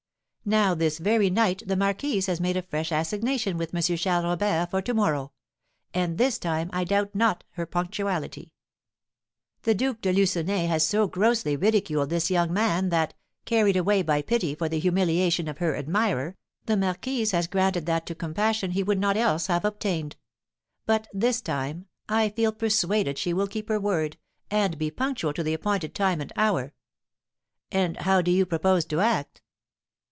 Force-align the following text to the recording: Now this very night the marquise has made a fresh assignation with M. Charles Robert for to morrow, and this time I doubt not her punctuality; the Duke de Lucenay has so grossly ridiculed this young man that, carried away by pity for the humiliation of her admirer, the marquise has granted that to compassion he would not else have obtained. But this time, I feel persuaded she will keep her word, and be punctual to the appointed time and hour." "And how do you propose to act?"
Now 0.43 0.73
this 0.73 0.97
very 0.97 1.29
night 1.29 1.61
the 1.67 1.75
marquise 1.75 2.25
has 2.25 2.41
made 2.41 2.57
a 2.57 2.63
fresh 2.63 2.91
assignation 2.91 3.59
with 3.59 3.75
M. 3.75 3.81
Charles 3.95 4.23
Robert 4.25 4.71
for 4.71 4.81
to 4.81 4.91
morrow, 4.91 5.33
and 5.93 6.17
this 6.17 6.39
time 6.39 6.71
I 6.73 6.83
doubt 6.83 7.13
not 7.13 7.43
her 7.51 7.67
punctuality; 7.67 8.51
the 9.61 9.75
Duke 9.75 10.01
de 10.01 10.11
Lucenay 10.11 10.65
has 10.65 10.83
so 10.83 11.07
grossly 11.07 11.55
ridiculed 11.55 12.09
this 12.09 12.31
young 12.31 12.51
man 12.51 12.89
that, 12.89 13.13
carried 13.45 13.77
away 13.77 14.01
by 14.01 14.23
pity 14.23 14.55
for 14.55 14.67
the 14.67 14.79
humiliation 14.79 15.47
of 15.47 15.59
her 15.59 15.75
admirer, 15.75 16.35
the 16.65 16.75
marquise 16.75 17.31
has 17.33 17.45
granted 17.45 17.85
that 17.85 18.07
to 18.07 18.15
compassion 18.15 18.71
he 18.71 18.81
would 18.81 18.99
not 18.99 19.15
else 19.15 19.45
have 19.45 19.63
obtained. 19.63 20.15
But 20.87 21.07
this 21.13 21.39
time, 21.39 21.85
I 22.09 22.29
feel 22.29 22.51
persuaded 22.51 23.19
she 23.19 23.31
will 23.31 23.47
keep 23.47 23.69
her 23.69 23.79
word, 23.79 24.17
and 24.49 24.79
be 24.79 24.89
punctual 24.89 25.33
to 25.33 25.43
the 25.43 25.53
appointed 25.53 25.93
time 25.93 26.19
and 26.19 26.33
hour." 26.35 26.73
"And 27.71 27.95
how 27.97 28.23
do 28.23 28.31
you 28.31 28.47
propose 28.47 28.85
to 28.85 29.01
act?" 29.01 29.37